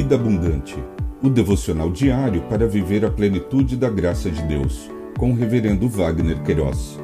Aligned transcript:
Vida 0.00 0.14
Abundante, 0.14 0.76
o 1.20 1.28
devocional 1.28 1.90
diário 1.90 2.48
para 2.48 2.68
viver 2.68 3.04
a 3.04 3.10
plenitude 3.10 3.76
da 3.76 3.90
graça 3.90 4.30
de 4.30 4.40
Deus, 4.44 4.88
com 5.18 5.32
o 5.32 5.34
Reverendo 5.34 5.88
Wagner 5.88 6.40
Queiroz. 6.44 6.96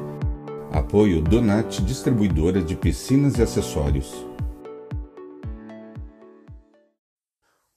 Apoio 0.71 1.21
Donat 1.21 1.81
Distribuidora 1.81 2.61
de 2.61 2.73
Piscinas 2.73 3.37
e 3.37 3.41
Acessórios. 3.41 4.25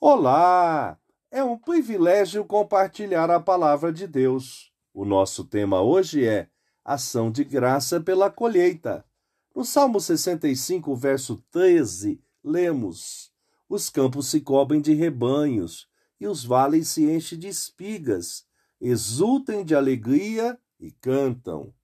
Olá! 0.00 0.96
É 1.32 1.42
um 1.42 1.58
privilégio 1.58 2.44
compartilhar 2.44 3.28
a 3.28 3.40
palavra 3.40 3.92
de 3.92 4.06
Deus. 4.06 4.70
O 4.94 5.04
nosso 5.04 5.42
tema 5.42 5.82
hoje 5.82 6.24
é 6.24 6.46
Ação 6.84 7.28
de 7.28 7.42
Graça 7.42 8.00
pela 8.00 8.30
Colheita. 8.30 9.04
No 9.52 9.64
Salmo 9.64 10.00
65, 10.00 10.94
verso 10.94 11.42
13, 11.50 12.22
lemos: 12.44 13.36
Os 13.68 13.90
campos 13.90 14.28
se 14.28 14.40
cobrem 14.40 14.80
de 14.80 14.94
rebanhos, 14.94 15.88
e 16.20 16.26
os 16.26 16.44
vales 16.44 16.88
se 16.88 17.04
enchem 17.04 17.38
de 17.38 17.48
espigas. 17.48 18.44
Exultem 18.80 19.64
de 19.64 19.74
alegria 19.74 20.58
e 20.80 20.90
cantam. 20.90 21.74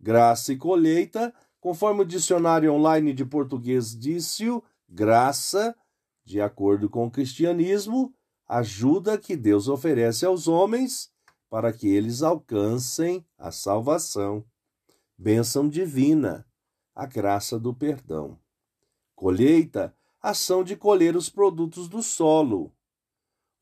Graça 0.00 0.52
e 0.52 0.56
colheita, 0.56 1.34
conforme 1.60 2.02
o 2.02 2.06
dicionário 2.06 2.72
online 2.72 3.12
de 3.12 3.24
português 3.24 3.96
disse, 3.96 4.44
graça, 4.88 5.76
de 6.24 6.40
acordo 6.40 6.88
com 6.88 7.06
o 7.06 7.10
cristianismo, 7.10 8.14
ajuda 8.48 9.18
que 9.18 9.36
Deus 9.36 9.68
oferece 9.68 10.24
aos 10.24 10.48
homens 10.48 11.10
para 11.48 11.72
que 11.72 11.88
eles 11.88 12.22
alcancem 12.22 13.24
a 13.38 13.50
salvação. 13.50 14.44
Bênção 15.18 15.68
divina, 15.68 16.46
a 16.94 17.06
graça 17.06 17.58
do 17.58 17.74
perdão. 17.74 18.38
Colheita, 19.14 19.96
ação 20.28 20.64
de 20.64 20.74
colher 20.74 21.16
os 21.16 21.28
produtos 21.28 21.88
do 21.88 22.02
solo. 22.02 22.72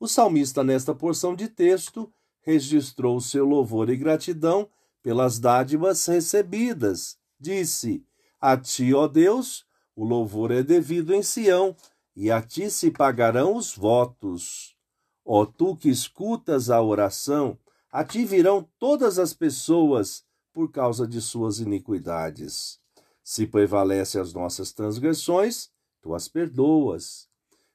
O 0.00 0.08
salmista, 0.08 0.64
nesta 0.64 0.94
porção 0.94 1.36
de 1.36 1.46
texto, 1.46 2.10
registrou 2.40 3.20
seu 3.20 3.44
louvor 3.44 3.90
e 3.90 3.96
gratidão 3.96 4.68
pelas 5.02 5.38
dádivas 5.38 6.06
recebidas. 6.06 7.18
Disse: 7.38 8.02
A 8.40 8.56
ti, 8.56 8.94
ó 8.94 9.06
Deus, 9.06 9.66
o 9.94 10.04
louvor 10.06 10.50
é 10.50 10.62
devido 10.62 11.12
em 11.14 11.22
Sião, 11.22 11.76
e 12.16 12.30
a 12.30 12.40
ti 12.40 12.70
se 12.70 12.90
pagarão 12.90 13.56
os 13.56 13.76
votos. 13.76 14.74
Ó 15.22 15.44
tu 15.44 15.76
que 15.76 15.90
escutas 15.90 16.70
a 16.70 16.80
oração, 16.80 17.58
a 17.92 18.02
ti 18.02 18.24
virão 18.24 18.66
todas 18.78 19.18
as 19.18 19.34
pessoas 19.34 20.24
por 20.50 20.70
causa 20.70 21.06
de 21.06 21.20
suas 21.20 21.58
iniquidades. 21.58 22.80
Se 23.22 23.46
prevalece 23.46 24.18
as 24.18 24.32
nossas 24.32 24.72
transgressões, 24.72 25.73
tu 26.04 26.14
as 26.14 26.28
perdoas. 26.28 27.26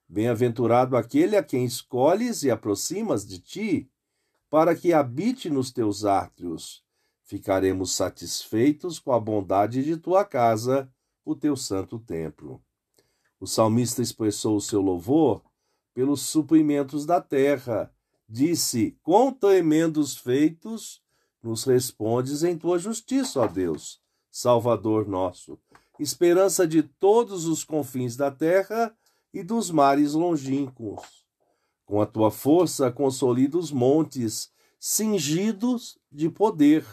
Bem-aventurado 0.08 0.95
aquele 0.95 1.35
a 1.35 1.44
quem 1.44 1.66
escolhes 1.66 2.44
e 2.44 2.52
aproximas 2.52 3.25
de 3.25 3.39
ti, 3.39 3.91
para 4.49 4.75
que 4.75 4.94
habite 4.94 5.49
nos 5.49 5.72
teus 5.72 6.05
átrios. 6.05 6.83
Ficaremos 7.23 7.91
satisfeitos 7.91 9.00
com 9.00 9.11
a 9.11 9.19
bondade 9.19 9.83
de 9.83 9.97
tua 9.97 10.23
casa, 10.23 10.89
o 11.25 11.35
teu 11.35 11.57
santo 11.57 12.00
templo. 12.00 12.63
O 13.39 13.47
salmista 13.47 14.02
expressou 14.02 14.55
o 14.55 14.61
seu 14.61 14.81
louvor 14.81 15.44
pelos 15.94 16.22
suprimentos 16.22 17.05
da 17.05 17.19
terra 17.19 17.91
Disse: 18.31 18.95
Quão 19.02 19.33
tremendos 19.33 20.16
feitos 20.16 21.02
nos 21.41 21.63
respondes 21.63 22.44
em 22.44 22.55
tua 22.55 22.77
justiça, 22.77 23.39
ó 23.39 23.47
Deus, 23.47 24.00
Salvador 24.30 25.07
nosso, 25.07 25.57
esperança 26.00 26.66
de 26.66 26.81
todos 26.81 27.45
os 27.45 27.64
confins 27.64 28.16
da 28.16 28.31
terra 28.31 28.95
e 29.33 29.44
dos 29.44 29.69
mares 29.69 30.14
longínquos. 30.14 31.25
Com 31.86 32.02
a 32.02 32.06
tua 32.06 32.31
força 32.31 32.91
consolida 32.91 33.58
os 33.58 33.72
montes, 33.72 34.50
cingidos 34.80 36.00
de 36.12 36.29
poder. 36.29 36.85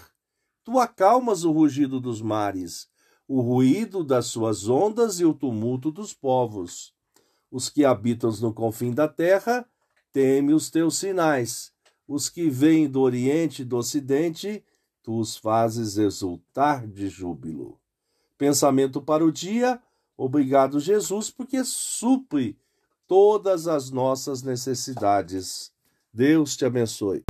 Tu 0.64 0.78
acalmas 0.78 1.44
o 1.44 1.52
rugido 1.52 2.00
dos 2.00 2.20
mares, 2.20 2.88
o 3.28 3.40
ruído 3.40 4.02
das 4.02 4.26
suas 4.26 4.68
ondas 4.68 5.20
e 5.20 5.24
o 5.24 5.32
tumulto 5.32 5.92
dos 5.92 6.12
povos. 6.12 6.92
Os 7.50 7.68
que 7.68 7.84
habitam 7.84 8.30
no 8.40 8.52
confim 8.52 8.92
da 8.92 9.06
terra 9.06 9.64
teme 10.12 10.52
os 10.52 10.68
teus 10.68 10.96
sinais. 10.96 11.72
Os 12.08 12.28
que 12.28 12.50
vêm 12.50 12.88
do 12.88 13.00
Oriente 13.00 13.62
e 13.62 13.64
do 13.64 13.76
Ocidente, 13.76 14.64
tu 15.02 15.18
os 15.18 15.36
fazes 15.36 15.96
exultar 15.96 16.86
de 16.86 17.08
júbilo. 17.08 17.78
Pensamento 18.38 19.00
para 19.00 19.24
o 19.24 19.32
dia. 19.32 19.80
Obrigado, 20.16 20.80
Jesus, 20.80 21.30
porque 21.30 21.62
supre 21.64 22.58
todas 23.06 23.68
as 23.68 23.90
nossas 23.90 24.42
necessidades. 24.42 25.72
Deus 26.12 26.56
te 26.56 26.64
abençoe. 26.64 27.24